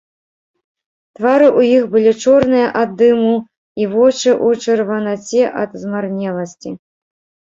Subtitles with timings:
[1.17, 3.33] Твары ў іх былі чорныя ад дыму
[3.81, 6.73] і вочы ў чырванаце ад змарнеласці.